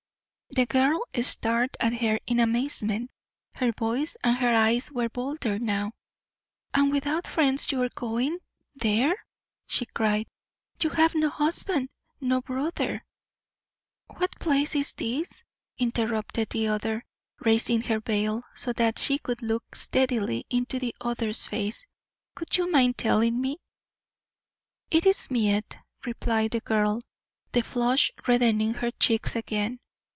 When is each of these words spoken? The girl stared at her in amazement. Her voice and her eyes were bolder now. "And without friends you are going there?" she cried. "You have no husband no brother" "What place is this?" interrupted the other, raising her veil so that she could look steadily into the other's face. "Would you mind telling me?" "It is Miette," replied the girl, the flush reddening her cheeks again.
The 0.53 0.65
girl 0.65 0.99
stared 1.21 1.77
at 1.79 1.93
her 1.93 2.19
in 2.27 2.41
amazement. 2.41 3.09
Her 3.55 3.71
voice 3.71 4.17
and 4.21 4.35
her 4.35 4.53
eyes 4.53 4.91
were 4.91 5.07
bolder 5.07 5.57
now. 5.57 5.93
"And 6.73 6.91
without 6.91 7.25
friends 7.25 7.71
you 7.71 7.81
are 7.83 7.87
going 7.95 8.37
there?" 8.75 9.15
she 9.65 9.85
cried. 9.93 10.27
"You 10.83 10.89
have 10.89 11.15
no 11.15 11.29
husband 11.29 11.89
no 12.19 12.41
brother" 12.41 13.01
"What 14.17 14.37
place 14.41 14.75
is 14.75 14.91
this?" 14.93 15.45
interrupted 15.77 16.49
the 16.49 16.67
other, 16.67 17.05
raising 17.39 17.81
her 17.83 18.01
veil 18.01 18.43
so 18.53 18.73
that 18.73 18.99
she 18.99 19.19
could 19.19 19.41
look 19.41 19.73
steadily 19.73 20.45
into 20.49 20.79
the 20.79 20.93
other's 20.99 21.43
face. 21.43 21.87
"Would 22.37 22.57
you 22.57 22.69
mind 22.69 22.97
telling 22.97 23.39
me?" 23.39 23.55
"It 24.89 25.05
is 25.05 25.31
Miette," 25.31 25.77
replied 26.05 26.51
the 26.51 26.59
girl, 26.59 26.99
the 27.53 27.61
flush 27.61 28.11
reddening 28.27 28.73
her 28.73 28.91
cheeks 28.91 29.37
again. 29.37 29.79